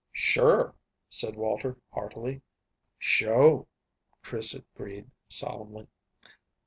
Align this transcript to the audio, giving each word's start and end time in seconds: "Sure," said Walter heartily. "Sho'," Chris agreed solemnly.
"Sure," 0.13 0.73
said 1.09 1.35
Walter 1.35 1.77
heartily. 1.93 2.41
"Sho'," 2.97 3.67
Chris 4.23 4.55
agreed 4.55 5.11
solemnly. 5.29 5.85